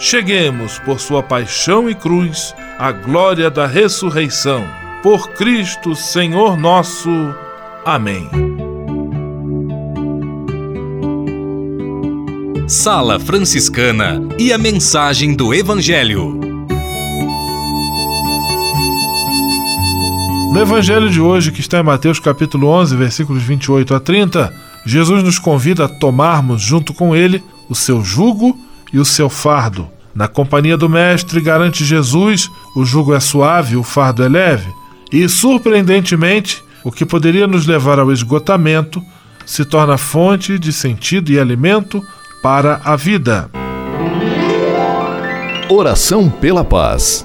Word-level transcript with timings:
cheguemos, 0.00 0.78
por 0.78 0.98
sua 0.98 1.22
paixão 1.22 1.88
e 1.88 1.94
cruz, 1.94 2.54
à 2.78 2.90
glória 2.90 3.50
da 3.50 3.66
ressurreição. 3.66 4.66
Por 5.02 5.28
Cristo, 5.32 5.94
Senhor 5.94 6.56
nosso. 6.56 7.10
Amém. 7.84 8.28
Sala 12.66 13.20
Franciscana 13.20 14.22
e 14.38 14.52
a 14.52 14.58
mensagem 14.58 15.34
do 15.34 15.52
Evangelho. 15.52 16.40
No 20.52 20.60
evangelho 20.60 21.08
de 21.08 21.20
hoje, 21.20 21.52
que 21.52 21.60
está 21.60 21.78
em 21.78 21.82
Mateus 21.84 22.18
capítulo 22.18 22.66
11, 22.66 22.96
versículos 22.96 23.42
28 23.42 23.94
a 23.94 24.00
30, 24.00 24.52
Jesus 24.84 25.22
nos 25.22 25.38
convida 25.38 25.84
a 25.84 25.88
tomarmos 25.88 26.60
junto 26.60 26.92
com 26.92 27.14
ele 27.14 27.42
o 27.68 27.74
seu 27.74 28.02
jugo 28.02 28.58
e 28.92 28.98
o 28.98 29.04
seu 29.04 29.28
fardo. 29.28 29.88
Na 30.14 30.26
companhia 30.26 30.76
do 30.76 30.88
mestre, 30.88 31.40
garante 31.40 31.84
Jesus, 31.84 32.50
o 32.74 32.84
jugo 32.84 33.14
é 33.14 33.20
suave, 33.20 33.76
o 33.76 33.82
fardo 33.82 34.24
é 34.24 34.28
leve. 34.28 34.68
E, 35.12 35.28
surpreendentemente, 35.28 36.62
o 36.84 36.90
que 36.90 37.04
poderia 37.04 37.46
nos 37.46 37.66
levar 37.66 37.98
ao 37.98 38.12
esgotamento 38.12 39.02
se 39.46 39.64
torna 39.64 39.98
fonte 39.98 40.58
de 40.58 40.72
sentido 40.72 41.30
e 41.30 41.38
alimento 41.38 42.02
para 42.42 42.80
a 42.84 42.96
vida. 42.96 43.50
Oração 45.68 46.28
pela 46.28 46.64
paz. 46.64 47.24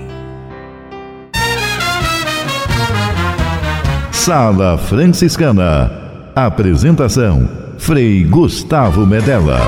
Sala 4.23 4.77
Franciscana. 4.77 5.91
Apresentação: 6.35 7.49
Frei 7.79 8.23
Gustavo 8.23 9.03
Medella. 9.03 9.59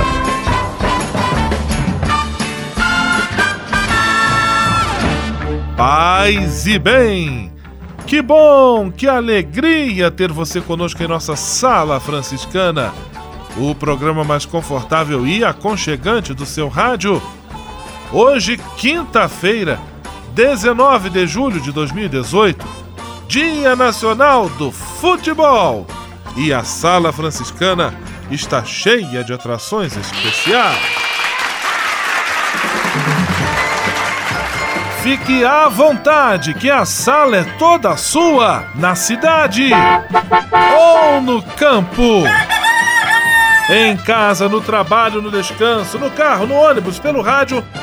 Paz 5.76 6.68
e 6.68 6.78
bem! 6.78 7.52
Que 8.06 8.22
bom, 8.22 8.92
que 8.92 9.08
alegria 9.08 10.12
ter 10.12 10.32
você 10.32 10.62
conosco 10.62 11.02
em 11.02 11.08
nossa 11.08 11.36
Sala 11.36 12.00
Franciscana, 12.00 12.94
o 13.58 13.74
programa 13.74 14.24
mais 14.24 14.46
confortável 14.46 15.26
e 15.26 15.44
aconchegante 15.44 16.32
do 16.32 16.46
seu 16.46 16.68
rádio. 16.68 17.20
Hoje, 18.12 18.60
quinta-feira, 18.78 19.80
19 20.36 21.10
de 21.10 21.26
julho 21.26 21.60
de 21.60 21.72
2018 21.72 22.83
Dia 23.28 23.76
Nacional 23.76 24.50
do 24.50 24.72
Futebol. 24.72 25.88
E 26.36 26.54
a 26.54 26.64
Sala 26.64 27.12
Franciscana 27.12 27.94
está 28.30 28.64
cheia 28.64 29.24
de 29.24 29.34
atrações 29.34 29.96
especiais. 29.96 31.04
Fique 35.02 35.44
à 35.44 35.68
vontade, 35.68 36.54
que 36.54 36.72
a 36.72 36.86
sala 36.86 37.36
é 37.36 37.44
toda 37.60 37.98
sua, 37.98 38.68
na 38.74 38.96
cidade 38.96 39.70
ou 40.78 41.22
no 41.22 41.44
campo. 41.44 42.24
Em 43.70 43.98
casa, 43.98 44.48
no 44.48 44.62
trabalho, 44.62 45.22
no 45.22 45.30
descanso, 45.30 46.00
no 46.00 46.10
carro, 46.10 46.48
no 46.48 46.56
ônibus, 46.56 47.00
pelo 47.00 47.22
rádio 47.22 47.62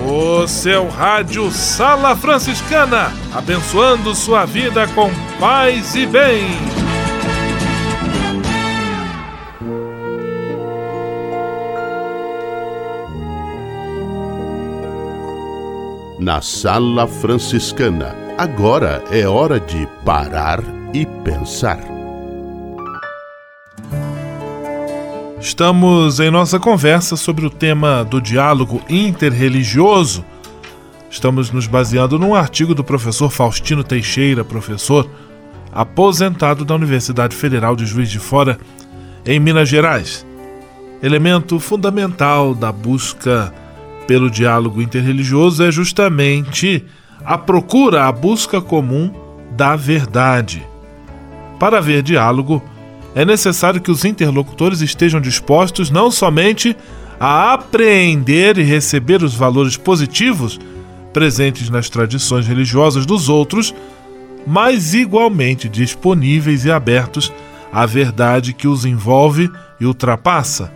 O 0.07 0.47
seu 0.47 0.89
rádio 0.89 1.51
Sala 1.51 2.15
Franciscana, 2.15 3.13
abençoando 3.35 4.15
sua 4.15 4.45
vida 4.45 4.87
com 4.89 5.11
paz 5.43 5.97
e 5.97 6.07
bem. 6.07 6.45
Na 16.21 16.41
Sala 16.41 17.09
Franciscana, 17.09 18.15
agora 18.39 19.03
é 19.11 19.27
hora 19.27 19.59
de 19.59 19.89
parar 20.05 20.63
e 20.95 21.05
pensar. 21.25 21.81
Estamos 25.41 26.21
em 26.21 26.31
nossa 26.31 26.61
conversa 26.61 27.17
sobre 27.17 27.45
o 27.45 27.51
tema 27.51 28.05
do 28.05 28.21
diálogo 28.21 28.81
interreligioso. 28.89 30.25
Estamos 31.11 31.51
nos 31.51 31.67
baseando 31.67 32.17
num 32.17 32.33
artigo 32.33 32.77
do 32.77 32.85
professor 32.85 33.29
Faustino 33.29 33.83
Teixeira, 33.83 34.45
professor 34.45 35.11
aposentado 35.73 36.65
da 36.65 36.75
Universidade 36.75 37.35
Federal 37.35 37.75
de 37.75 37.87
Juiz 37.87 38.11
de 38.11 38.19
Fora, 38.19 38.59
em 39.25 39.41
Minas 39.41 39.69
Gerais. 39.69 40.27
Elemento 41.03 41.59
fundamental 41.59 42.55
da 42.55 42.71
busca 42.71 43.53
pelo 44.07 44.31
diálogo 44.31 44.83
interreligioso 44.83 45.65
é 45.65 45.73
justamente 45.73 46.85
a 47.25 47.39
procura, 47.39 48.07
a 48.07 48.13
busca 48.13 48.61
comum 48.61 49.13
da 49.53 49.75
verdade. 49.75 50.63
Para 51.59 51.79
haver 51.79 52.03
diálogo, 52.03 52.63
é 53.15 53.25
necessário 53.25 53.81
que 53.81 53.91
os 53.91 54.05
interlocutores 54.05 54.81
estejam 54.81 55.21
dispostos 55.21 55.91
não 55.91 56.11
somente 56.11 56.77
a 57.21 57.53
apreender 57.53 58.59
e 58.59 58.63
receber 58.63 59.23
os 59.23 59.35
valores 59.35 59.77
positivos 59.77 60.59
presentes 61.13 61.69
nas 61.69 61.89
tradições 61.89 62.47
religiosas 62.47 63.07
dos 63.07 63.29
outros, 63.29 63.75
mas 64.47 64.95
igualmente 64.95 65.69
disponíveis 65.69 66.65
e 66.65 66.71
abertos 66.71 67.33
à 67.73 67.87
verdade 67.87 68.53
que 68.53 68.69
os 68.69 68.85
envolve 68.85 69.51
e 69.81 69.87
ultrapassa. 69.87 70.73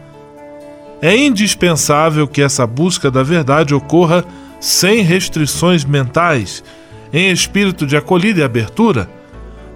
É 1.03 1.17
indispensável 1.17 2.27
que 2.27 2.41
essa 2.41 2.67
busca 2.67 3.11
da 3.11 3.23
verdade 3.23 3.75
ocorra 3.75 4.25
sem 4.61 5.03
restrições 5.03 5.85
mentais, 5.85 6.65
em 7.13 7.31
espírito 7.31 7.87
de 7.87 7.97
acolhida 7.97 8.41
e 8.41 8.43
abertura 8.43 9.09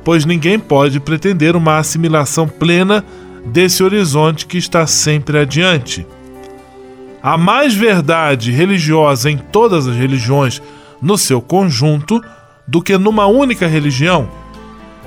pois 0.05 0.25
ninguém 0.25 0.59
pode 0.59 0.99
pretender 1.01 1.57
uma 1.57 1.79
assimilação 1.79 2.49
plena 2.49 3.05
desse 3.47 3.83
horizonte 3.83 4.47
que 4.47 4.59
está 4.59 4.87
sempre 4.87 5.39
adiante. 5.39 6.07
Há 7.23 7.37
mais 7.37 7.75
verdade 7.75 8.51
religiosa 8.51 9.31
em 9.31 9.37
todas 9.37 9.87
as 9.87 9.97
religiões 9.97 10.63
no 11.01 11.19
seu 11.19 11.41
conjunto 11.41 12.23
do 12.71 12.81
que 12.81 12.97
numa 12.97 13.27
única 13.27 13.67
religião. 13.67 14.31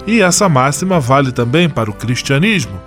E 0.05 0.21
essa 0.21 0.49
máxima 0.49 0.99
vale 0.99 1.31
também 1.31 1.69
para 1.69 1.89
o 1.89 1.93
cristianismo. 1.93 2.77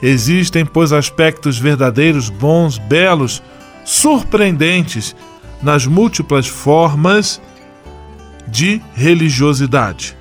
Existem, 0.00 0.64
pois, 0.64 0.92
aspectos 0.92 1.58
verdadeiros, 1.58 2.30
bons, 2.30 2.78
belos, 2.78 3.42
surpreendentes 3.84 5.16
nas 5.60 5.86
múltiplas 5.86 6.46
formas 6.46 7.42
de 8.46 8.80
religiosidade. 8.94 10.16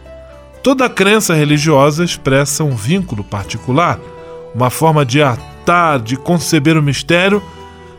Toda 0.64 0.90
crença 0.90 1.36
religiosa 1.36 2.04
expressa 2.04 2.64
um 2.64 2.76
vínculo 2.76 3.24
particular, 3.24 4.00
uma 4.54 4.72
forma 4.72 5.06
de 5.06 5.22
atar, 5.22 6.00
de 6.00 6.18
conceber 6.18 6.76
o 6.76 6.82
mistério 6.82 7.42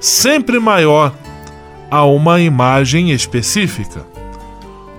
sempre 0.00 0.58
maior 0.58 1.14
a 1.88 2.04
uma 2.04 2.40
imagem 2.40 3.12
específica. 3.12 4.09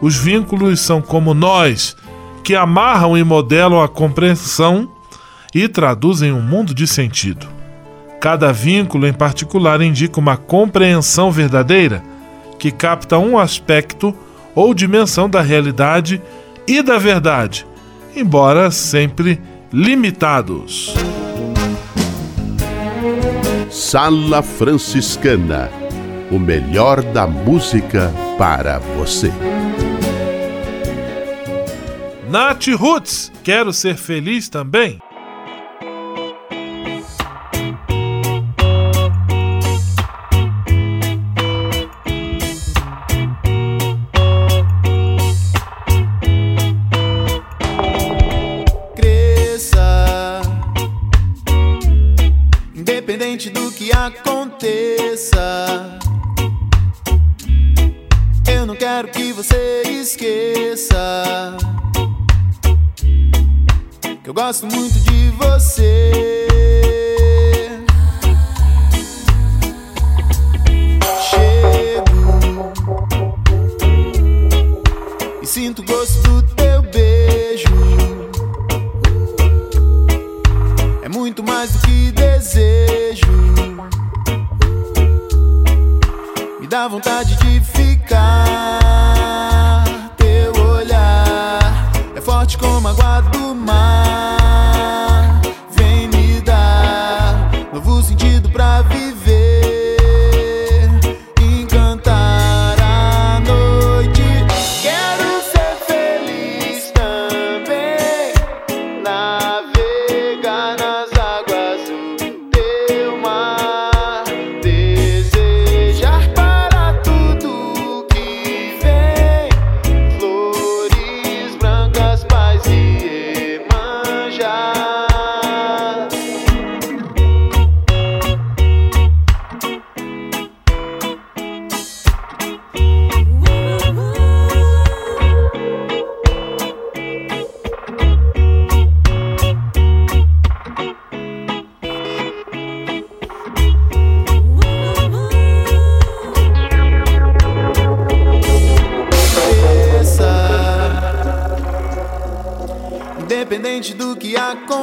Os 0.01 0.15
vínculos 0.15 0.79
são 0.79 1.01
como 1.01 1.33
nós, 1.33 1.95
que 2.43 2.55
amarram 2.55 3.17
e 3.17 3.23
modelam 3.23 3.81
a 3.81 3.87
compreensão 3.87 4.89
e 5.53 5.67
traduzem 5.67 6.31
um 6.31 6.41
mundo 6.41 6.73
de 6.73 6.87
sentido. 6.87 7.47
Cada 8.19 8.51
vínculo 8.51 9.07
em 9.07 9.13
particular 9.13 9.81
indica 9.81 10.19
uma 10.19 10.37
compreensão 10.37 11.31
verdadeira 11.31 12.03
que 12.57 12.71
capta 12.71 13.17
um 13.17 13.37
aspecto 13.37 14.15
ou 14.55 14.73
dimensão 14.73 15.29
da 15.29 15.41
realidade 15.41 16.21
e 16.67 16.81
da 16.81 16.97
verdade, 16.97 17.65
embora 18.15 18.69
sempre 18.71 19.39
limitados. 19.71 20.93
Sala 23.69 24.41
Franciscana 24.41 25.81
o 26.31 26.39
melhor 26.39 27.03
da 27.03 27.27
música 27.27 28.11
para 28.37 28.79
você. 28.79 29.31
Nath 32.31 32.67
Roots, 32.69 33.29
quero 33.43 33.73
ser 33.73 33.97
feliz 33.97 34.47
também. 34.47 35.01
Gosto 64.51 64.67
muito 64.67 64.90
vem. 98.79 99.40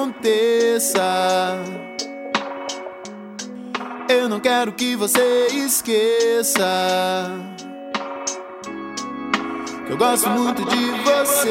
Aconteça. 0.09 1.59
Eu 4.09 4.29
não 4.29 4.41
quero 4.41 4.73
que 4.73 4.97
você 4.97 5.49
esqueça. 5.49 6.65
Que 9.87 9.93
eu 9.93 9.97
gosto 9.97 10.29
muito 10.31 10.65
de 10.65 10.91
você. 11.03 11.51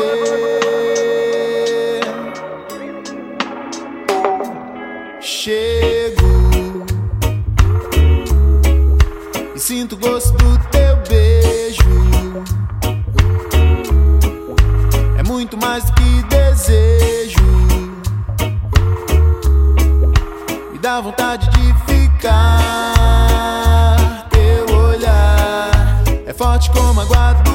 Chego 5.22 6.86
e 9.56 9.60
sinto 9.60 9.94
o 9.94 9.98
gosto 9.98 10.34
do 10.34 10.60
teu 10.70 10.98
beijo. 11.08 11.84
É 15.18 15.24
muito 15.24 15.58
mais 15.58 15.84
do 15.86 15.94
que 15.94 16.24
desejo. 16.24 17.87
Dá 20.88 21.02
vontade 21.02 21.50
de 21.50 21.74
ficar. 21.86 22.30
Teu 24.30 24.74
olhar 24.74 26.02
é 26.26 26.32
forte 26.32 26.72
como 26.72 27.02
a 27.02 27.04
água 27.04 27.47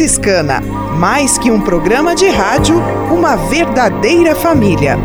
Franciscana, 0.00 0.62
mais 0.98 1.36
que 1.36 1.50
um 1.50 1.60
programa 1.60 2.14
de 2.14 2.26
rádio, 2.26 2.74
uma 3.12 3.36
verdadeira 3.36 4.34
família. 4.34 4.96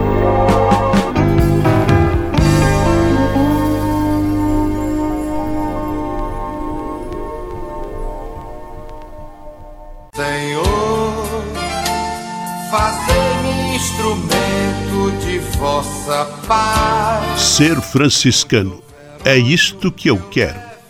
Senhor, 10.15 11.43
fazei-me 12.71 13.75
instrumento 13.75 15.11
de 15.25 15.39
vossa 15.57 16.25
paz. 16.47 17.41
Ser 17.41 17.81
franciscano. 17.81 18.81
É 19.25 19.35
isto 19.35 19.91
que 19.91 20.09
eu 20.09 20.17
quero. 20.31 20.74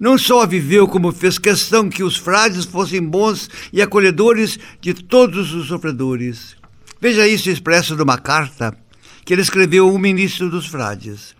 Não 0.00 0.16
só 0.16 0.46
viveu, 0.46 0.88
como 0.88 1.12
fez 1.12 1.38
questão 1.38 1.90
que 1.90 2.02
os 2.02 2.16
frades 2.16 2.64
fossem 2.64 3.02
bons 3.02 3.50
e 3.70 3.82
acolhedores 3.82 4.58
de 4.80 4.94
todos 4.94 5.52
os 5.52 5.68
sofredores. 5.68 6.55
Veja 7.00 7.26
isso 7.26 7.50
expresso 7.50 7.94
numa 7.94 8.18
carta 8.18 8.76
que 9.24 9.34
ele 9.34 9.42
escreveu 9.42 9.88
ao 9.88 9.98
ministro 9.98 10.48
dos 10.48 10.66
frades. 10.66 11.34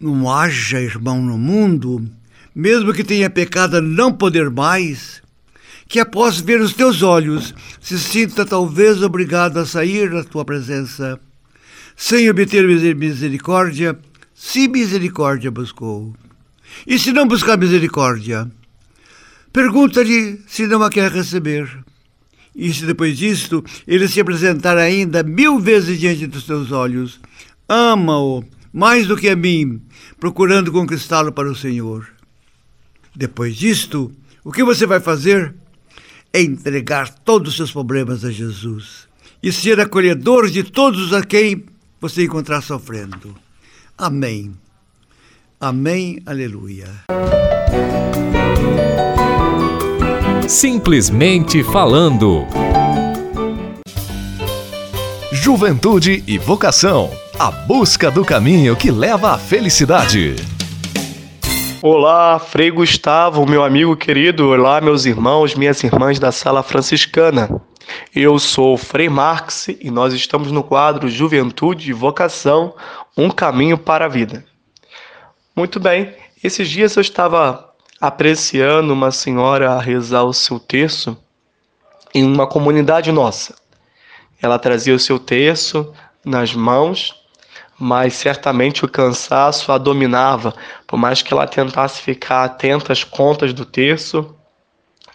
Não 0.00 0.32
haja 0.32 0.80
irmão 0.80 1.20
no 1.20 1.36
mundo, 1.36 2.08
mesmo 2.54 2.94
que 2.94 3.04
tenha 3.04 3.28
pecado 3.28 3.76
a 3.76 3.80
não 3.80 4.12
poder 4.12 4.48
mais, 4.48 5.20
que 5.86 6.00
após 6.00 6.40
ver 6.40 6.60
os 6.60 6.72
teus 6.72 7.02
olhos 7.02 7.54
se 7.80 7.98
sinta 7.98 8.46
talvez 8.46 9.02
obrigado 9.02 9.58
a 9.58 9.66
sair 9.66 10.08
da 10.08 10.24
tua 10.24 10.44
presença, 10.44 11.20
sem 11.96 12.30
obter 12.30 12.66
misericórdia, 12.96 13.98
se 14.32 14.68
misericórdia 14.68 15.50
buscou. 15.50 16.14
E 16.86 16.98
se 16.98 17.12
não 17.12 17.26
buscar 17.26 17.58
misericórdia, 17.58 18.50
pergunta-lhe 19.52 20.40
se 20.46 20.66
não 20.66 20.82
a 20.82 20.88
quer 20.88 21.10
receber. 21.10 21.68
E 22.60 22.74
se 22.74 22.84
depois 22.84 23.16
disto 23.16 23.64
ele 23.88 24.06
se 24.06 24.20
apresentar 24.20 24.76
ainda 24.76 25.22
mil 25.22 25.58
vezes 25.58 25.98
diante 25.98 26.26
dos 26.26 26.44
teus 26.44 26.70
olhos, 26.70 27.18
ama-o 27.66 28.44
mais 28.70 29.06
do 29.06 29.16
que 29.16 29.30
a 29.30 29.34
mim, 29.34 29.80
procurando 30.20 30.70
conquistá-lo 30.70 31.32
para 31.32 31.50
o 31.50 31.56
Senhor. 31.56 32.06
Depois 33.16 33.56
disto, 33.56 34.12
o 34.44 34.52
que 34.52 34.62
você 34.62 34.84
vai 34.84 35.00
fazer? 35.00 35.54
É 36.34 36.42
entregar 36.42 37.08
todos 37.08 37.52
os 37.52 37.56
seus 37.56 37.72
problemas 37.72 38.26
a 38.26 38.30
Jesus 38.30 39.08
e 39.42 39.50
ser 39.50 39.80
acolhedor 39.80 40.50
de 40.50 40.62
todos 40.62 41.14
a 41.14 41.24
quem 41.24 41.64
você 41.98 42.24
encontrar 42.24 42.60
sofrendo. 42.60 43.34
Amém. 43.96 44.52
Amém. 45.58 46.20
Aleluia. 46.26 46.88
Simplesmente 50.50 51.62
falando. 51.62 52.44
Juventude 55.30 56.24
e 56.26 56.38
vocação. 56.38 57.08
A 57.38 57.52
busca 57.52 58.10
do 58.10 58.24
caminho 58.24 58.74
que 58.74 58.90
leva 58.90 59.30
à 59.30 59.38
felicidade. 59.38 60.34
Olá, 61.80 62.36
Frei 62.40 62.68
Gustavo, 62.68 63.48
meu 63.48 63.62
amigo 63.62 63.96
querido. 63.96 64.48
Olá, 64.48 64.80
meus 64.80 65.06
irmãos, 65.06 65.54
minhas 65.54 65.84
irmãs 65.84 66.18
da 66.18 66.32
Sala 66.32 66.64
Franciscana. 66.64 67.62
Eu 68.12 68.36
sou 68.40 68.76
Frei 68.76 69.08
Marx 69.08 69.68
e 69.68 69.88
nós 69.88 70.12
estamos 70.12 70.50
no 70.50 70.64
quadro 70.64 71.08
Juventude 71.08 71.90
e 71.90 71.94
Vocação 71.94 72.74
Um 73.16 73.30
Caminho 73.30 73.78
para 73.78 74.06
a 74.06 74.08
Vida. 74.08 74.44
Muito 75.54 75.78
bem, 75.78 76.12
esses 76.42 76.68
dias 76.68 76.96
eu 76.96 77.02
estava 77.02 77.69
apreciando 78.00 78.94
uma 78.94 79.10
senhora 79.10 79.78
rezar 79.78 80.24
o 80.24 80.32
seu 80.32 80.58
terço 80.58 81.16
em 82.14 82.24
uma 82.24 82.46
comunidade 82.46 83.12
nossa. 83.12 83.54
Ela 84.40 84.58
trazia 84.58 84.94
o 84.94 84.98
seu 84.98 85.18
terço 85.18 85.92
nas 86.24 86.54
mãos, 86.54 87.14
mas 87.78 88.14
certamente 88.14 88.84
o 88.84 88.88
cansaço 88.88 89.70
a 89.70 89.76
dominava, 89.76 90.54
por 90.86 90.98
mais 90.98 91.20
que 91.20 91.32
ela 91.32 91.46
tentasse 91.46 92.00
ficar 92.00 92.44
atenta 92.44 92.92
às 92.92 93.04
contas 93.04 93.52
do 93.52 93.66
terço, 93.66 94.34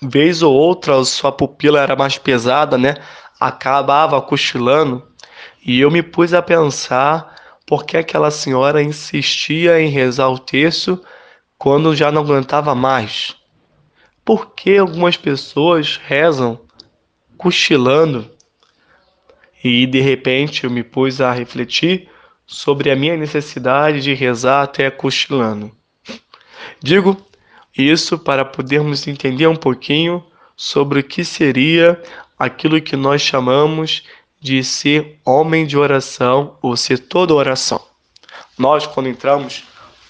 vez 0.01 0.44
ou 0.44 0.54
outra 0.54 1.04
sua 1.06 1.32
pupila 1.32 1.80
era 1.80 1.96
mais 1.96 2.20
pesada, 2.20 2.77
né? 2.77 2.96
Acabava 3.39 4.22
cochilando, 4.22 5.04
e 5.65 5.80
eu 5.80 5.89
me 5.89 6.04
pus 6.04 6.34
a 6.34 6.42
pensar 6.42 7.34
por 7.65 7.84
que 7.84 7.98
aquela 7.98 8.30
senhora 8.30 8.84
insistia 8.84 9.82
em 9.82 9.89
rezar 9.89 10.30
o 10.30 10.38
terço 10.38 11.01
quando 11.66 11.96
já 11.96 12.12
não 12.12 12.22
aguentava 12.22 12.76
mais. 12.76 13.36
Por 14.24 14.52
que 14.52 14.78
algumas 14.78 15.18
pessoas 15.18 16.00
rezam 16.06 16.62
cochilando? 17.40 18.30
E 19.64 19.88
de 19.88 20.00
repente 20.00 20.66
eu 20.66 20.70
me 20.70 20.84
pus 20.84 21.20
a 21.20 21.32
refletir 21.32 22.08
sobre 22.46 22.92
a 22.92 22.96
minha 22.96 23.18
necessidade 23.18 24.00
de 24.04 24.14
rezar 24.14 24.62
até 24.62 24.92
cochilando. 24.92 25.72
Digo 26.80 27.18
isso 27.76 28.20
para 28.20 28.46
podermos 28.46 29.08
entender 29.08 29.48
um 29.48 29.56
pouquinho 29.56 30.24
sobre 30.56 31.00
o 31.00 31.04
que 31.04 31.26
seria 31.26 32.00
aquilo 32.38 32.80
que 32.80 32.96
nós 32.96 33.24
chamamos 33.24 34.04
de 34.40 34.64
ser 34.64 35.20
homem 35.26 35.66
de 35.66 35.76
oração 35.76 36.60
ou 36.62 36.78
ser 36.78 37.00
toda 37.00 37.34
oração. 37.34 37.84
Nós, 38.56 38.86
quando 38.86 39.10
entramos 39.10 39.64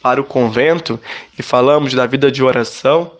para 0.05 0.21
o 0.21 0.23
convento 0.23 0.99
e 1.35 1.41
falamos 1.41 1.95
da 1.95 2.05
vida 2.05 2.31
de 2.31 2.43
oração, 2.43 3.11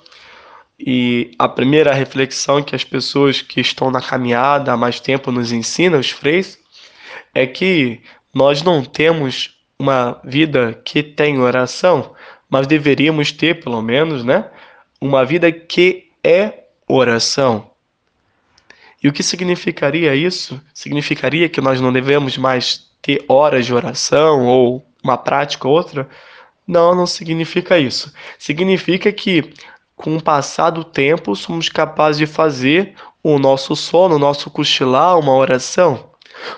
e 0.80 1.32
a 1.40 1.50
primeira 1.50 1.92
reflexão 1.92 2.62
que 2.62 2.76
as 2.76 2.84
pessoas 2.84 3.42
que 3.42 3.60
estão 3.60 3.90
na 3.90 4.00
caminhada 4.00 4.72
há 4.72 4.78
mais 4.78 5.00
tempo 5.00 5.32
nos 5.32 5.52
ensinam, 5.52 6.00
os 6.00 6.12
freis, 6.12 6.60
é 7.34 7.48
que 7.48 8.04
nós 8.32 8.62
não 8.62 8.86
temos 8.86 9.58
uma 9.80 10.22
vida 10.24 10.80
que 10.86 11.02
tem 11.02 11.40
oração, 11.40 12.14
mas 12.48 12.68
deveríamos 12.68 13.32
ter, 13.32 13.64
pelo 13.64 13.82
menos, 13.82 14.24
né, 14.24 14.48
uma 15.02 15.26
vida 15.26 15.52
que 15.52 16.12
é 16.24 16.66
oração. 16.88 17.72
E 19.02 19.08
o 19.08 19.12
que 19.12 19.24
significaria 19.24 20.14
isso? 20.14 20.62
Significaria 20.72 21.50
que 21.50 21.62
nós 21.62 21.82
não 21.82 21.92
devemos 21.92 22.38
mais 22.38 22.92
ter 23.02 23.26
horas 23.28 23.66
de 23.66 23.74
oração 23.74 24.46
ou 24.46 24.86
uma 25.04 25.18
prática 25.18 25.68
ou 25.68 25.74
outra? 25.74 26.08
Não, 26.68 26.96
não 26.96 27.06
significa 27.06 27.78
isso. 27.78 28.14
Significa 28.40 29.12
que 29.12 29.54
com 29.96 30.18
o 30.18 30.22
passar 30.22 30.72
do 30.72 30.84
tempo 30.84 31.36
somos 31.36 31.70
capazes 31.70 32.18
de 32.18 32.28
fazer 32.28 32.96
o 33.24 33.40
nosso 33.40 33.76
sono, 33.76 34.16
o 34.16 34.20
nosso 34.20 34.50
cochilar, 34.50 35.18
uma 35.18 35.34
oração. 35.34 36.10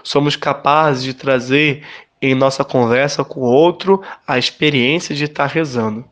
Somos 0.03 0.35
capazes 0.35 1.03
de 1.03 1.13
trazer 1.13 1.83
em 2.21 2.33
nossa 2.33 2.63
conversa 2.63 3.23
com 3.23 3.41
o 3.41 3.43
outro 3.43 4.01
a 4.27 4.37
experiência 4.37 5.15
de 5.15 5.25
estar 5.25 5.45
rezando. 5.45 6.03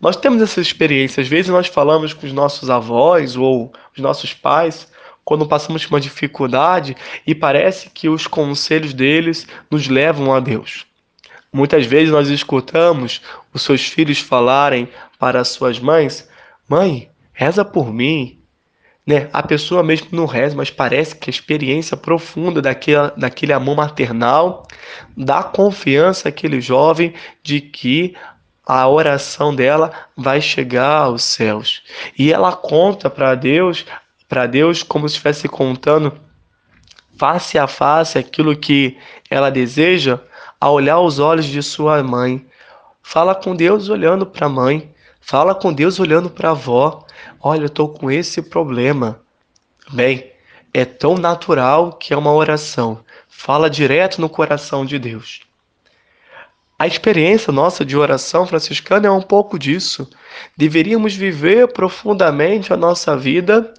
Nós 0.00 0.16
temos 0.16 0.42
essa 0.42 0.60
experiência, 0.60 1.22
às 1.22 1.28
vezes 1.28 1.50
nós 1.50 1.68
falamos 1.68 2.12
com 2.12 2.26
os 2.26 2.32
nossos 2.32 2.68
avós 2.68 3.36
ou 3.36 3.72
os 3.96 4.02
nossos 4.02 4.34
pais 4.34 4.92
quando 5.24 5.46
passamos 5.46 5.84
por 5.84 5.94
uma 5.94 6.00
dificuldade 6.00 6.94
e 7.26 7.34
parece 7.34 7.90
que 7.90 8.08
os 8.08 8.26
conselhos 8.26 8.92
deles 8.92 9.46
nos 9.70 9.88
levam 9.88 10.34
a 10.34 10.38
Deus. 10.38 10.86
Muitas 11.56 11.86
vezes 11.86 12.10
nós 12.10 12.28
escutamos 12.28 13.22
os 13.52 13.62
seus 13.62 13.86
filhos 13.86 14.20
falarem 14.20 14.88
para 15.18 15.42
suas 15.42 15.78
mães: 15.78 16.28
Mãe, 16.68 17.08
reza 17.32 17.64
por 17.64 17.90
mim. 17.92 18.38
Né? 19.06 19.30
A 19.32 19.42
pessoa 19.42 19.82
mesmo 19.82 20.08
não 20.10 20.26
reza, 20.26 20.54
mas 20.54 20.68
parece 20.68 21.16
que 21.16 21.30
a 21.30 21.32
experiência 21.32 21.96
profunda 21.96 22.60
daquele, 22.60 23.10
daquele 23.16 23.52
amor 23.54 23.74
maternal 23.76 24.66
dá 25.16 25.42
confiança 25.42 26.28
àquele 26.28 26.60
jovem 26.60 27.14
de 27.42 27.60
que 27.60 28.14
a 28.66 28.86
oração 28.86 29.54
dela 29.54 29.92
vai 30.14 30.42
chegar 30.42 31.04
aos 31.04 31.22
céus. 31.22 31.82
E 32.18 32.32
ela 32.32 32.52
conta 32.52 33.08
para 33.08 33.34
Deus 33.34 33.86
para 34.28 34.46
Deus 34.46 34.82
como 34.82 35.08
se 35.08 35.14
estivesse 35.14 35.48
contando 35.48 36.12
face 37.16 37.58
a 37.58 37.66
face 37.66 38.18
aquilo 38.18 38.56
que 38.56 38.98
ela 39.30 39.50
deseja, 39.50 40.20
a 40.60 40.70
olhar 40.70 41.00
os 41.00 41.18
olhos 41.18 41.46
de 41.46 41.62
sua 41.62 42.02
mãe. 42.02 42.44
Fala 43.02 43.34
com 43.34 43.54
Deus 43.54 43.88
olhando 43.88 44.26
para 44.26 44.46
a 44.46 44.50
mãe. 44.50 44.92
Fala 45.20 45.54
com 45.54 45.72
Deus 45.72 45.98
olhando 45.98 46.30
para 46.30 46.48
a 46.48 46.52
avó. 46.52 47.04
Olha, 47.40 47.62
eu 47.62 47.66
estou 47.66 47.88
com 47.88 48.10
esse 48.10 48.42
problema. 48.42 49.20
Bem, 49.92 50.32
é 50.72 50.84
tão 50.84 51.16
natural 51.16 51.92
que 51.92 52.12
é 52.12 52.16
uma 52.16 52.32
oração. 52.32 53.04
Fala 53.28 53.70
direto 53.70 54.20
no 54.20 54.28
coração 54.28 54.84
de 54.84 54.98
Deus. 54.98 55.40
A 56.78 56.86
experiência 56.86 57.52
nossa 57.52 57.84
de 57.84 57.96
oração 57.96 58.46
franciscana 58.46 59.08
é 59.08 59.10
um 59.10 59.22
pouco 59.22 59.58
disso. 59.58 60.08
Deveríamos 60.56 61.14
viver 61.14 61.72
profundamente 61.72 62.72
a 62.72 62.76
nossa 62.76 63.16
vida 63.16 63.72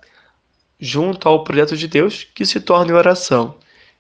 junto 0.79 1.29
ao 1.29 1.43
projeto 1.43 1.77
de 1.77 1.87
Deus 1.87 2.23
que 2.23 2.45
se 2.45 2.59
torna 2.59 2.95
oração. 2.95 3.55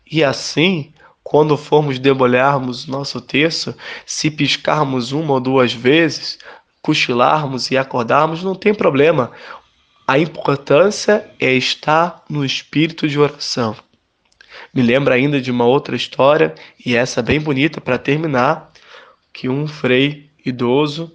E 0.09 0.23
assim, 0.23 0.91
quando 1.29 1.57
formos 1.57 1.99
debulharmos 1.99 2.87
nosso 2.87 3.19
texto, 3.19 3.75
se 4.05 4.31
piscarmos 4.31 5.11
uma 5.11 5.33
ou 5.33 5.41
duas 5.41 5.73
vezes, 5.73 6.39
cochilarmos 6.81 7.69
e 7.69 7.77
acordarmos, 7.77 8.45
não 8.45 8.55
tem 8.55 8.73
problema. 8.73 9.33
A 10.07 10.17
importância 10.17 11.29
é 11.37 11.51
estar 11.51 12.23
no 12.29 12.45
espírito 12.45 13.09
de 13.09 13.19
oração. 13.19 13.75
Me 14.73 14.81
lembra 14.81 15.15
ainda 15.15 15.41
de 15.41 15.51
uma 15.51 15.65
outra 15.65 15.97
história, 15.97 16.55
e 16.85 16.95
essa 16.95 17.21
bem 17.21 17.41
bonita 17.41 17.81
para 17.81 17.97
terminar, 17.97 18.71
que 19.33 19.49
um 19.49 19.67
frei 19.67 20.29
idoso, 20.45 21.11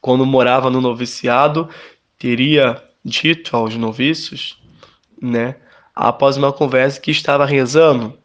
quando 0.00 0.24
morava 0.24 0.70
no 0.70 0.80
noviciado, 0.80 1.68
teria 2.16 2.80
dito 3.04 3.56
aos 3.56 3.74
noviços, 3.74 4.56
né, 5.20 5.56
após 5.92 6.36
uma 6.36 6.52
conversa 6.52 7.00
que 7.00 7.10
estava 7.10 7.44
rezando 7.44 8.16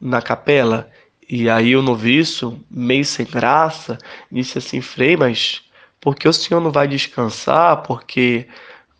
na 0.00 0.22
capela, 0.22 0.90
e 1.28 1.50
aí 1.50 1.76
o 1.76 1.82
noviço, 1.82 2.58
meio 2.70 3.04
sem 3.04 3.26
graça, 3.26 3.98
disse 4.32 4.58
assim: 4.58 4.80
Frei, 4.80 5.16
mas 5.16 5.62
por 6.00 6.16
que 6.16 6.26
o 6.26 6.32
senhor 6.32 6.60
não 6.60 6.70
vai 6.70 6.88
descansar? 6.88 7.82
Porque 7.82 8.46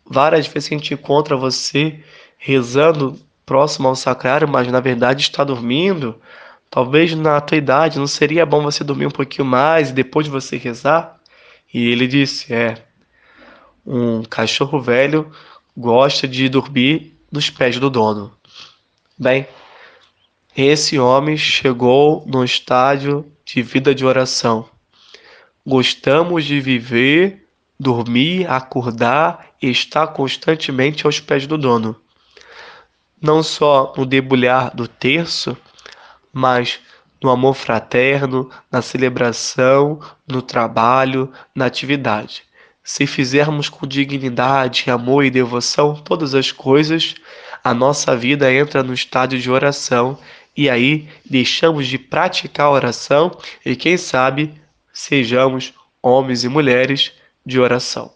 várias 0.05 0.45
vezes 0.47 0.71
a 0.71 0.75
gente 0.75 0.93
encontra 0.93 1.35
você 1.35 2.03
rezando 2.37 3.19
próximo 3.45 3.87
ao 3.87 3.95
sacrário, 3.95 4.47
mas 4.47 4.67
na 4.67 4.79
verdade 4.79 5.23
está 5.23 5.43
dormindo. 5.43 6.21
Talvez 6.69 7.15
na 7.15 7.41
tua 7.41 7.57
idade 7.57 7.97
não 7.97 8.05
seria 8.05 8.45
bom 8.45 8.61
você 8.61 8.83
dormir 8.83 9.07
um 9.07 9.11
pouquinho 9.11 9.47
mais 9.47 9.89
e 9.89 9.93
depois 9.93 10.25
de 10.25 10.31
você 10.31 10.55
rezar? 10.55 11.19
E 11.73 11.89
ele 11.89 12.07
disse: 12.07 12.53
É, 12.53 12.75
um 13.85 14.21
cachorro 14.23 14.79
velho 14.79 15.31
gosta 15.75 16.27
de 16.27 16.47
dormir 16.47 17.17
nos 17.31 17.49
pés 17.49 17.79
do 17.79 17.89
dono. 17.89 18.31
Bem, 19.17 19.47
esse 20.55 20.99
homem 20.99 21.37
chegou 21.37 22.23
no 22.25 22.43
estádio 22.43 23.25
de 23.45 23.61
vida 23.61 23.93
de 23.93 24.05
oração. 24.05 24.69
Gostamos 25.65 26.45
de 26.45 26.59
viver, 26.59 27.45
dormir, 27.79 28.49
acordar 28.49 29.47
e 29.61 29.69
estar 29.69 30.07
constantemente 30.07 31.05
aos 31.05 31.19
pés 31.19 31.45
do 31.45 31.57
dono. 31.57 31.95
Não 33.21 33.43
só 33.43 33.93
no 33.95 34.05
debulhar 34.05 34.75
do 34.75 34.87
terço, 34.87 35.57
mas 36.33 36.79
no 37.21 37.29
amor 37.29 37.53
fraterno, 37.53 38.49
na 38.71 38.81
celebração, 38.81 39.99
no 40.27 40.41
trabalho, 40.41 41.31
na 41.53 41.65
atividade. 41.65 42.43
Se 42.83 43.05
fizermos 43.05 43.69
com 43.69 43.85
dignidade, 43.85 44.89
amor 44.89 45.23
e 45.25 45.29
devoção 45.29 45.95
todas 45.95 46.33
as 46.33 46.51
coisas, 46.51 47.15
a 47.63 47.73
nossa 47.73 48.15
vida 48.15 48.51
entra 48.51 48.81
no 48.81 48.93
estádio 48.93 49.37
de 49.37 49.51
oração 49.51 50.17
e 50.59 50.69
aí 50.69 51.07
deixamos 51.23 51.87
de 51.87 51.97
praticar 51.97 52.65
a 52.65 52.71
oração 52.71 53.31
e 53.65 53.77
quem 53.77 53.95
sabe 53.95 54.53
sejamos 54.91 55.73
homens 56.03 56.43
e 56.43 56.49
mulheres 56.49 57.13
de 57.45 57.57
oração. 57.57 58.11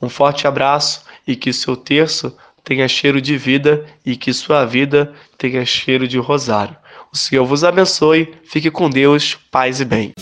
Um 0.00 0.08
forte 0.08 0.46
abraço 0.46 1.02
e 1.26 1.36
que 1.36 1.52
seu 1.52 1.76
terço 1.76 2.34
tenha 2.64 2.88
cheiro 2.88 3.20
de 3.20 3.36
vida 3.36 3.84
e 4.02 4.16
que 4.16 4.32
sua 4.32 4.64
vida 4.64 5.12
tenha 5.36 5.62
cheiro 5.66 6.08
de 6.08 6.16
rosário. 6.16 6.74
O 7.12 7.18
Senhor 7.18 7.44
vos 7.44 7.62
abençoe, 7.62 8.32
fique 8.44 8.70
com 8.70 8.88
Deus, 8.88 9.36
paz 9.50 9.78
e 9.78 9.84
bem. 9.84 10.12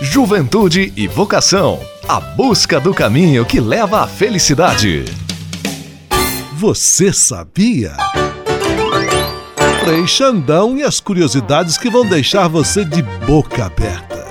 Juventude 0.00 0.92
e 0.96 1.08
vocação 1.08 1.80
a 2.08 2.20
busca 2.20 2.78
do 2.78 2.94
caminho 2.94 3.44
que 3.44 3.58
leva 3.58 4.04
à 4.04 4.06
felicidade. 4.06 5.04
Você 6.54 7.12
sabia? 7.12 7.96
Frei 9.84 10.06
Xandão 10.06 10.78
e 10.78 10.84
as 10.84 11.00
curiosidades 11.00 11.76
que 11.76 11.90
vão 11.90 12.06
deixar 12.06 12.46
você 12.46 12.84
de 12.84 13.02
boca 13.26 13.64
aberta. 13.64 14.24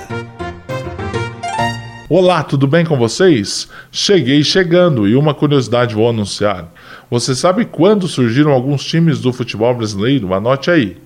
Olá, 2.08 2.42
tudo 2.42 2.66
bem 2.66 2.86
com 2.86 2.96
vocês? 2.96 3.68
Cheguei 3.90 4.42
chegando 4.42 5.06
e 5.06 5.14
uma 5.14 5.34
curiosidade 5.34 5.94
vou 5.94 6.08
anunciar. 6.08 6.72
Você 7.10 7.34
sabe 7.34 7.66
quando 7.66 8.08
surgiram 8.08 8.50
alguns 8.50 8.82
times 8.82 9.20
do 9.20 9.30
futebol 9.30 9.74
brasileiro? 9.74 10.32
Anote 10.32 10.70
aí. 10.70 10.96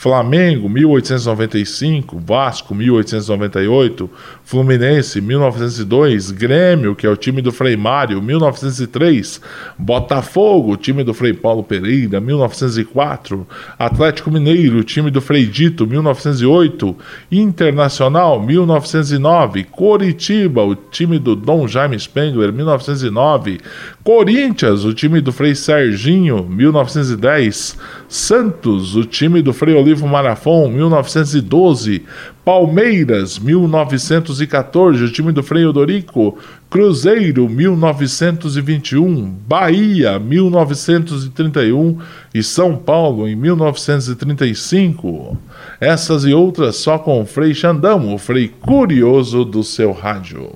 Flamengo 0.00 0.66
1895, 0.66 2.18
Vasco 2.24 2.74
1898, 2.74 4.08
Fluminense 4.42 5.20
1902, 5.20 6.30
Grêmio, 6.30 6.96
que 6.96 7.06
é 7.06 7.10
o 7.10 7.16
time 7.16 7.42
do 7.42 7.52
Frei 7.52 7.76
Mário 7.76 8.22
1903, 8.22 9.42
Botafogo, 9.76 10.78
time 10.78 11.04
do 11.04 11.12
Frei 11.12 11.34
Paulo 11.34 11.62
Pereira 11.62 12.18
1904, 12.18 13.46
Atlético 13.78 14.30
Mineiro, 14.30 14.82
time 14.82 15.10
do 15.10 15.20
Frei 15.20 15.44
Dito 15.44 15.86
1908, 15.86 16.96
Internacional 17.30 18.40
1909, 18.40 19.64
Coritiba, 19.64 20.62
o 20.62 20.74
time 20.74 21.18
do 21.18 21.36
Dom 21.36 21.68
Jaime 21.68 22.00
Spengler 22.00 22.54
1909, 22.54 23.60
Corinthians, 24.02 24.82
o 24.82 24.94
time 24.94 25.20
do 25.20 25.30
Frei 25.30 25.54
Serginho 25.54 26.42
1910, 26.48 27.76
Santos, 28.08 28.96
o 28.96 29.04
time 29.04 29.42
do 29.42 29.52
Frei 29.52 29.74
Olivo 29.90 30.06
Marafon, 30.06 30.68
1912. 30.68 32.04
Palmeiras, 32.44 33.38
1914, 33.38 35.04
o 35.04 35.12
time 35.12 35.32
do 35.32 35.42
Frei 35.42 35.66
Odorico. 35.66 36.38
Cruzeiro, 36.70 37.48
1921. 37.48 39.36
Bahia, 39.48 40.20
1931. 40.20 41.98
E 42.32 42.40
São 42.42 42.76
Paulo, 42.76 43.28
em 43.28 43.34
1935. 43.34 45.36
Essas 45.80 46.24
e 46.24 46.32
outras 46.32 46.76
só 46.76 46.98
com 46.98 47.20
o 47.20 47.26
Frei 47.26 47.52
Xandão, 47.52 48.14
o 48.14 48.18
Frei 48.18 48.46
Curioso 48.48 49.44
do 49.44 49.64
seu 49.64 49.90
rádio. 49.90 50.50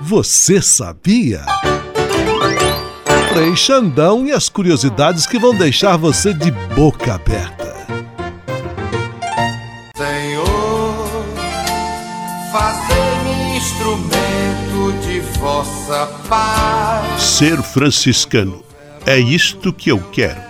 Você 0.00 0.62
sabia? 0.62 1.42
Frei 3.32 3.54
Xandão 3.54 4.26
e 4.26 4.32
as 4.32 4.48
curiosidades 4.48 5.26
que 5.26 5.38
vão 5.38 5.54
deixar 5.54 5.98
você 5.98 6.32
de 6.32 6.50
boca 6.74 7.12
aberta. 7.14 7.69
Ser 17.18 17.62
franciscano 17.62 18.62
é 19.06 19.18
isto 19.18 19.72
que 19.72 19.90
eu 19.90 19.98
quero. 20.10 20.49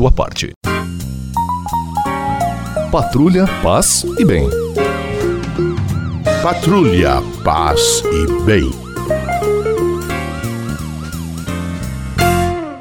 sua 0.01 0.11
parte. 0.11 0.51
Patrulha, 2.91 3.45
paz 3.61 4.03
e 4.17 4.25
bem. 4.25 4.49
Patrulha, 6.41 7.21
paz 7.43 8.03
e 8.11 8.41
bem. 8.43 8.71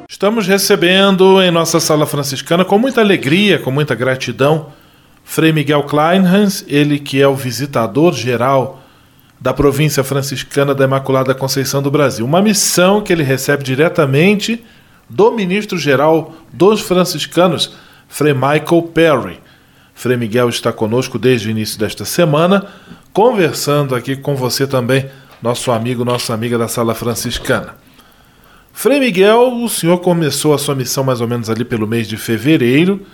Estamos 0.08 0.46
recebendo 0.46 1.42
em 1.42 1.50
nossa 1.50 1.78
sala 1.78 2.06
franciscana 2.06 2.64
com 2.64 2.78
muita 2.78 3.02
alegria, 3.02 3.58
com 3.58 3.70
muita 3.70 3.94
gratidão, 3.94 4.68
Frei 5.22 5.52
Miguel 5.52 5.82
Kleinhans, 5.82 6.64
ele 6.66 6.98
que 6.98 7.20
é 7.20 7.28
o 7.28 7.34
visitador 7.34 8.14
geral 8.14 8.82
da 9.38 9.52
província 9.52 10.02
franciscana 10.02 10.74
da 10.74 10.86
Imaculada 10.86 11.34
Conceição 11.34 11.82
do 11.82 11.90
Brasil. 11.90 12.24
Uma 12.24 12.40
missão 12.40 13.02
que 13.02 13.12
ele 13.12 13.22
recebe 13.22 13.62
diretamente 13.62 14.64
do 15.10 15.32
ministro-geral 15.32 16.32
dos 16.52 16.80
franciscanos, 16.80 17.74
Frei 18.08 18.32
Michael 18.32 18.82
Perry. 18.94 19.40
Frei 19.92 20.16
Miguel 20.16 20.48
está 20.48 20.72
conosco 20.72 21.18
desde 21.18 21.48
o 21.48 21.50
início 21.50 21.78
desta 21.78 22.04
semana, 22.04 22.66
conversando 23.12 23.94
aqui 23.94 24.16
com 24.16 24.36
você 24.36 24.66
também, 24.66 25.10
nosso 25.42 25.72
amigo, 25.72 26.04
nossa 26.04 26.32
amiga 26.32 26.56
da 26.56 26.68
Sala 26.68 26.94
Franciscana. 26.94 27.74
Frei 28.72 29.00
Miguel, 29.00 29.62
o 29.62 29.68
senhor 29.68 29.98
começou 29.98 30.54
a 30.54 30.58
sua 30.58 30.74
missão 30.74 31.02
mais 31.02 31.20
ou 31.20 31.28
menos 31.28 31.50
ali 31.50 31.64
pelo 31.64 31.86
mês 31.86 32.08
de 32.08 32.16
fevereiro 32.16 33.04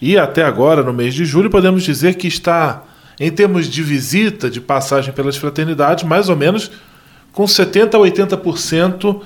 e 0.00 0.16
até 0.16 0.42
agora, 0.42 0.82
no 0.82 0.92
mês 0.92 1.12
de 1.12 1.24
julho, 1.24 1.50
podemos 1.50 1.82
dizer 1.82 2.14
que 2.14 2.26
está, 2.26 2.82
em 3.20 3.30
termos 3.30 3.68
de 3.68 3.82
visita, 3.82 4.48
de 4.48 4.60
passagem 4.60 5.12
pelas 5.12 5.36
fraternidades, 5.36 6.04
mais 6.04 6.28
ou 6.28 6.36
menos 6.36 6.70
com 7.32 7.44
70% 7.44 7.94
a 7.94 7.98
80% 7.98 9.20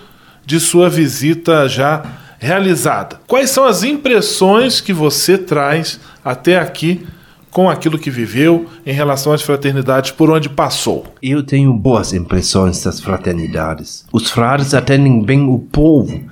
de 0.46 0.60
sua 0.60 0.88
visita 0.88 1.68
já 1.68 2.04
realizada. 2.38 3.20
Quais 3.26 3.50
são 3.50 3.64
as 3.64 3.82
impressões 3.82 4.80
que 4.80 4.92
você 4.92 5.36
traz 5.36 5.98
até 6.24 6.58
aqui 6.58 7.04
com 7.50 7.68
aquilo 7.68 7.98
que 7.98 8.10
viveu 8.10 8.66
em 8.84 8.92
relação 8.92 9.32
às 9.32 9.42
fraternidades 9.42 10.12
por 10.12 10.30
onde 10.30 10.48
passou? 10.48 11.06
Eu 11.20 11.42
tenho 11.42 11.72
boas 11.74 12.12
impressões 12.12 12.82
das 12.84 13.00
fraternidades. 13.00 14.06
Os 14.12 14.30
frades 14.30 14.72
atendem 14.74 15.22
bem 15.22 15.48
o 15.48 15.58
povo, 15.58 16.22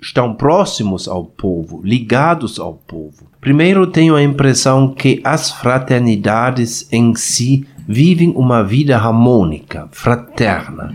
estão 0.00 0.34
próximos 0.34 1.08
ao 1.08 1.24
povo, 1.24 1.80
ligados 1.82 2.58
ao 2.58 2.74
povo. 2.74 3.26
Primeiro, 3.40 3.86
tenho 3.86 4.14
a 4.14 4.22
impressão 4.22 4.92
que 4.92 5.20
as 5.24 5.50
fraternidades 5.50 6.86
em 6.92 7.14
si 7.14 7.66
vivem 7.86 8.32
uma 8.36 8.62
vida 8.62 8.96
harmônica, 8.96 9.88
fraterna 9.92 10.94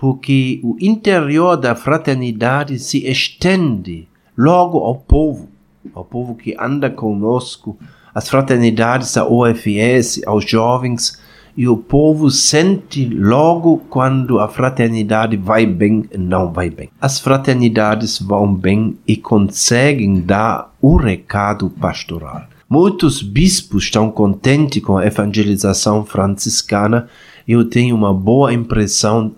porque 0.00 0.60
o 0.62 0.78
interior 0.80 1.58
da 1.58 1.74
fraternidade 1.74 2.78
se 2.78 3.06
estende 3.06 4.08
logo 4.34 4.78
ao 4.78 4.94
povo, 4.94 5.50
ao 5.94 6.06
povo 6.06 6.34
que 6.34 6.56
anda 6.58 6.88
conosco, 6.88 7.76
as 8.14 8.26
fraternidades 8.26 9.12
da 9.12 9.28
OFS, 9.28 10.22
aos 10.24 10.48
jovens, 10.48 11.20
e 11.54 11.68
o 11.68 11.76
povo 11.76 12.30
sente 12.30 13.04
logo 13.10 13.82
quando 13.90 14.40
a 14.40 14.48
fraternidade 14.48 15.36
vai 15.36 15.66
bem 15.66 16.06
e 16.10 16.16
não 16.16 16.50
vai 16.50 16.70
bem. 16.70 16.88
As 16.98 17.20
fraternidades 17.20 18.18
vão 18.18 18.54
bem 18.54 18.96
e 19.06 19.18
conseguem 19.18 20.18
dar 20.22 20.74
o 20.80 20.96
recado 20.96 21.68
pastoral. 21.68 22.44
Muitos 22.66 23.20
bispos 23.20 23.84
estão 23.84 24.10
contentes 24.10 24.82
com 24.82 24.96
a 24.96 25.04
evangelização 25.04 26.06
franciscana 26.06 27.06
eu 27.52 27.64
tenho 27.64 27.96
uma 27.96 28.14
boa 28.14 28.52
impressão 28.52 29.32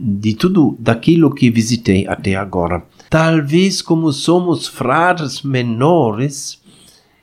de 0.00 0.34
tudo 0.34 0.76
daquilo 0.78 1.34
que 1.34 1.50
visitei 1.50 2.06
até 2.06 2.36
agora. 2.36 2.84
Talvez 3.10 3.82
como 3.82 4.12
somos 4.12 4.68
frades 4.68 5.42
menores, 5.42 6.60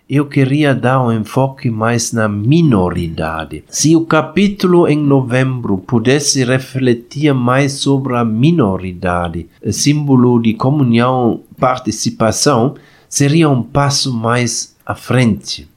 eu 0.09 0.25
queria 0.25 0.75
dar 0.75 1.01
um 1.01 1.11
enfoque 1.11 1.69
mais 1.69 2.11
na 2.11 2.27
minoridade. 2.27 3.63
Se 3.69 3.95
o 3.95 4.05
capítulo 4.05 4.87
em 4.87 4.97
novembro 4.97 5.77
pudesse 5.77 6.43
refletir 6.43 7.33
mais 7.33 7.73
sobre 7.73 8.15
a 8.15 8.25
minoridade, 8.25 9.47
símbolo 9.71 10.39
de 10.41 10.53
comunhão, 10.53 11.41
participação, 11.57 12.75
seria 13.07 13.49
um 13.49 13.63
passo 13.63 14.13
mais 14.13 14.75
à 14.85 14.93
frente. 14.93 15.67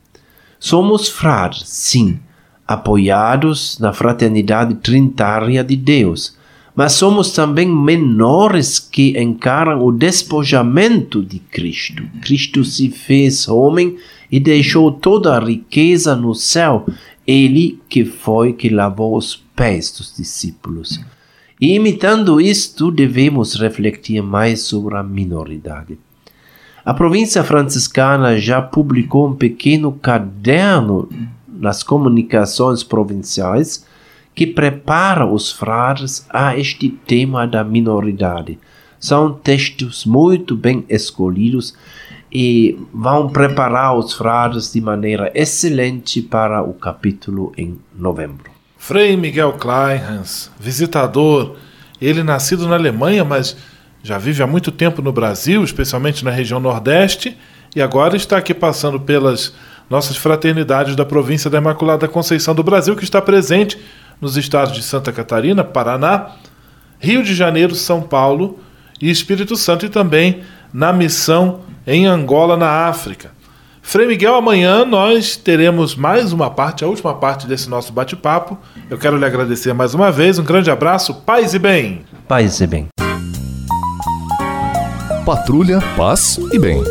Somos 0.58 1.08
frades, 1.08 1.68
sim, 1.68 2.18
apoiados 2.66 3.78
na 3.78 3.92
fraternidade 3.92 4.74
trinitária 4.74 5.62
de 5.64 5.76
Deus, 5.76 6.37
mas 6.78 6.92
somos 6.92 7.32
também 7.32 7.68
menores 7.68 8.78
que 8.78 9.20
encaram 9.20 9.84
o 9.84 9.90
despojamento 9.90 11.24
de 11.24 11.40
Cristo. 11.40 12.04
Cristo 12.22 12.64
se 12.64 12.88
fez 12.88 13.48
homem 13.48 13.96
e 14.30 14.38
deixou 14.38 14.92
toda 14.92 15.36
a 15.36 15.44
riqueza 15.44 16.14
no 16.14 16.36
céu, 16.36 16.86
ele 17.26 17.80
que 17.88 18.04
foi 18.04 18.52
que 18.52 18.68
lavou 18.68 19.16
os 19.16 19.34
pés 19.56 19.90
dos 19.90 20.14
discípulos. 20.16 21.00
E 21.60 21.74
imitando 21.74 22.40
isto, 22.40 22.92
devemos 22.92 23.56
refletir 23.56 24.22
mais 24.22 24.60
sobre 24.60 24.96
a 24.96 25.02
minoridade. 25.02 25.98
A 26.84 26.94
província 26.94 27.42
franciscana 27.42 28.38
já 28.38 28.62
publicou 28.62 29.26
um 29.26 29.34
pequeno 29.34 29.90
caderno 29.90 31.08
nas 31.48 31.82
comunicações 31.82 32.84
provinciais 32.84 33.84
que 34.38 34.46
prepara 34.46 35.27
os 35.27 35.51
frades 35.51 36.24
a 36.31 36.57
este 36.57 36.88
tema 36.88 37.44
da 37.44 37.64
minoridade. 37.64 38.57
São 39.01 39.33
textos 39.33 40.07
muito 40.07 40.55
bem 40.55 40.85
escolhidos 40.88 41.74
e 42.31 42.79
vão 42.94 43.29
preparar 43.31 43.96
os 43.96 44.12
frades 44.12 44.72
de 44.72 44.81
maneira 44.81 45.33
excelente 45.35 46.22
para 46.22 46.62
o 46.62 46.72
capítulo 46.72 47.53
em 47.59 47.81
novembro. 47.92 48.48
Frei 48.77 49.16
Miguel 49.16 49.55
Kleinhans, 49.55 50.53
visitador, 50.61 51.57
ele 52.01 52.22
nascido 52.22 52.68
na 52.68 52.77
Alemanha, 52.77 53.24
mas 53.24 53.57
já 54.05 54.18
vive 54.18 54.40
há 54.40 54.46
muito 54.46 54.70
tempo 54.70 55.03
no 55.03 55.11
Brasil, 55.11 55.64
especialmente 55.64 56.24
na 56.24 56.31
região 56.31 56.61
Nordeste, 56.61 57.37
e 57.74 57.83
agora 57.83 58.16
está 58.16 58.37
aqui 58.38 58.55
passando 58.55 59.01
pelas 59.01 59.53
nossas 59.90 60.16
fraternidades 60.16 60.94
da 60.94 61.05
província 61.05 61.51
da 61.51 61.59
Imaculada 61.59 62.07
Conceição 62.07 62.55
do 62.55 62.62
Brasil, 62.62 62.94
que 62.94 63.03
está 63.03 63.20
presente 63.20 63.77
nos 64.20 64.37
estados 64.37 64.74
de 64.74 64.83
Santa 64.83 65.12
Catarina, 65.12 65.62
Paraná, 65.64 66.33
Rio 66.98 67.22
de 67.22 67.35
Janeiro, 67.35 67.74
São 67.74 68.02
Paulo 68.02 68.59
e 69.00 69.11
Espírito 69.11 69.57
Santo, 69.57 69.87
e 69.87 69.88
também 69.88 70.42
na 70.72 70.92
missão 70.92 71.61
em 71.87 72.07
Angola, 72.07 72.57
na 72.57 72.87
África. 72.87 73.31
Frei 73.81 74.07
Miguel, 74.07 74.35
amanhã 74.35 74.85
nós 74.85 75.37
teremos 75.37 75.96
mais 75.96 76.31
uma 76.31 76.50
parte, 76.50 76.85
a 76.85 76.87
última 76.87 77.14
parte 77.14 77.46
desse 77.46 77.70
nosso 77.70 77.90
bate-papo. 77.90 78.59
Eu 78.90 78.98
quero 78.98 79.16
lhe 79.16 79.24
agradecer 79.24 79.72
mais 79.72 79.94
uma 79.94 80.12
vez. 80.12 80.38
Um 80.38 80.44
grande 80.44 80.70
abraço, 80.70 81.14
paz 81.14 81.54
e 81.54 81.59
bem. 81.59 82.04
Paz 82.26 82.61
e 82.61 82.66
bem. 82.66 82.88
Patrulha, 85.24 85.81
paz 85.96 86.38
e 86.52 86.59
bem. 86.59 86.83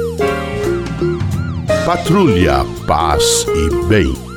Patrulha, 1.85 2.65
paz 2.87 3.45
e 3.47 3.85
bem. 3.85 4.36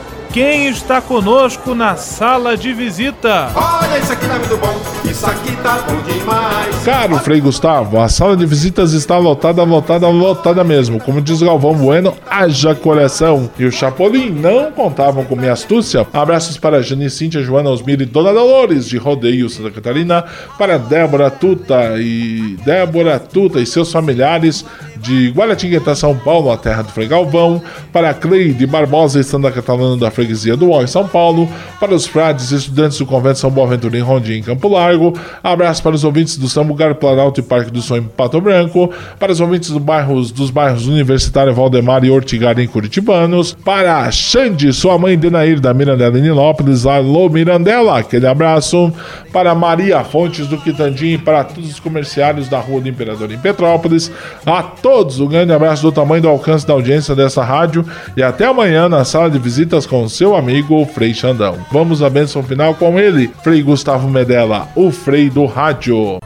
quem 0.33 0.67
está 0.67 1.01
conosco 1.01 1.75
na 1.75 1.97
sala 1.97 2.55
de 2.55 2.71
visita? 2.73 3.51
Olha, 3.53 3.99
isso 3.99 4.13
aqui 4.13 4.25
tá 4.25 4.35
muito 4.35 4.57
bom, 4.57 4.81
isso 5.09 5.25
aqui 5.25 5.55
tá 5.57 5.85
bom 5.87 6.01
demais. 6.03 6.83
Caro 6.85 7.19
Frei 7.19 7.41
Gustavo, 7.41 7.99
a 7.99 8.07
sala 8.07 8.37
de 8.37 8.45
visitas 8.45 8.93
está 8.93 9.17
lotada, 9.17 9.63
lotada, 9.63 10.07
lotada 10.07 10.63
mesmo. 10.63 11.01
Como 11.01 11.21
diz 11.21 11.41
Galvão 11.41 11.73
Bueno, 11.75 12.15
haja 12.29 12.73
coração. 12.73 13.49
E 13.59 13.65
o 13.65 13.71
Chapolin 13.71 14.29
não 14.29 14.71
contavam 14.71 15.25
com 15.25 15.35
minha 15.35 15.51
astúcia. 15.51 16.07
Abraços 16.13 16.57
para 16.57 16.81
Jane 16.81 17.09
Cíntia, 17.09 17.43
Joana 17.43 17.69
Osmir 17.69 17.99
e 18.01 18.05
Dona 18.05 18.31
Dolores, 18.31 18.87
de 18.87 18.97
Rodeio, 18.97 19.49
Santa 19.49 19.71
Catarina. 19.71 20.23
Para 20.57 20.77
Débora 20.77 21.29
Tuta 21.29 21.95
e 21.97 22.57
Débora 22.63 23.19
Tuta 23.19 23.59
e 23.59 23.65
seus 23.65 23.91
familiares 23.91 24.65
de 25.01 25.29
Guaratinguetá, 25.29 25.95
São 25.95 26.15
Paulo, 26.15 26.51
a 26.51 26.57
terra 26.57 26.83
do 26.83 26.91
Frei 26.91 27.07
Galvão, 27.07 27.61
para 27.91 28.13
Cleide 28.13 28.65
Barbosa 28.65 29.19
e 29.19 29.23
Santa 29.23 29.51
Catarina 29.51 29.97
da 29.97 30.11
freguesia 30.11 30.55
do 30.55 30.71
em 30.81 30.87
São 30.87 31.07
Paulo, 31.07 31.49
para 31.79 31.93
os 31.93 32.05
frades 32.05 32.51
e 32.51 32.55
estudantes 32.55 32.97
do 32.97 33.05
Convento 33.05 33.39
São 33.39 33.49
Boaventura 33.49 33.97
em 33.97 34.01
Rondinha, 34.01 34.37
em 34.37 34.43
Campo 34.43 34.67
Largo, 34.67 35.13
abraço 35.43 35.81
para 35.83 35.95
os 35.95 36.03
ouvintes 36.03 36.37
do 36.37 36.47
São 36.47 36.63
Lugar, 36.63 36.95
Planalto 36.95 37.39
e 37.39 37.43
Parque 37.43 37.71
do 37.71 37.81
Sonho, 37.81 38.03
em 38.03 38.07
Pato 38.07 38.39
Branco, 38.39 38.91
para 39.19 39.31
os 39.31 39.39
ouvintes 39.39 39.71
do 39.71 39.79
bairros, 39.79 40.31
dos 40.31 40.49
bairros 40.49 40.87
Universitário, 40.87 41.53
Valdemar 41.53 42.03
e 42.03 42.11
Ortigara, 42.11 42.61
em 42.61 42.67
Curitibanos, 42.67 43.53
para 43.53 44.09
Xande, 44.11 44.71
sua 44.71 44.97
mãe 44.97 45.17
Denair, 45.17 45.59
da 45.59 45.73
Mirandela, 45.73 46.17
em 46.17 46.21
Nilópolis, 46.21 46.85
alô 46.85 47.29
Mirandela, 47.29 47.99
aquele 47.99 48.27
abraço, 48.27 48.93
para 49.33 49.55
Maria 49.55 50.03
Fontes 50.03 50.47
do 50.47 50.57
Quitandim, 50.57 51.17
para 51.17 51.43
todos 51.43 51.69
os 51.69 51.79
comerciários 51.79 52.47
da 52.47 52.59
Rua 52.59 52.81
do 52.81 52.89
Imperador 52.89 53.31
em 53.31 53.37
Petrópolis, 53.37 54.11
a 54.45 54.61
todos 54.91 55.21
um 55.21 55.25
grande 55.25 55.53
abraço 55.53 55.83
do 55.83 55.89
tamanho 55.89 56.21
do 56.21 56.27
alcance 56.27 56.67
da 56.67 56.73
audiência 56.73 57.15
dessa 57.15 57.41
rádio 57.41 57.85
e 58.17 58.21
até 58.21 58.43
amanhã 58.43 58.89
na 58.89 59.05
sala 59.05 59.31
de 59.31 59.39
visitas 59.39 59.85
com 59.85 60.09
seu 60.09 60.35
amigo 60.35 60.85
Frei 60.85 61.13
Xandão. 61.13 61.55
Vamos 61.71 62.03
à 62.03 62.09
bênção 62.09 62.43
final 62.43 62.75
com 62.75 62.99
ele, 62.99 63.31
Frei 63.41 63.63
Gustavo 63.63 64.09
Medella, 64.09 64.67
o 64.75 64.91
Frei 64.91 65.29
do 65.29 65.45
Rádio. 65.45 66.19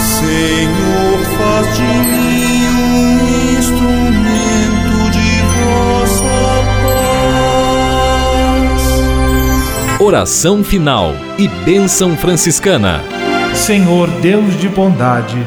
Senhor, 0.00 1.18
faz 1.36 1.76
de 1.76 1.82
mim 1.82 2.66
um 2.78 3.58
instrumento 3.58 5.10
de 5.12 5.42
vossa 5.52 6.32
paz. 9.92 10.00
Oração 10.00 10.64
final 10.64 11.12
e 11.36 11.46
bênção 11.66 12.16
franciscana. 12.16 13.04
Senhor 13.54 14.08
Deus 14.22 14.58
de 14.58 14.70
bondade, 14.70 15.46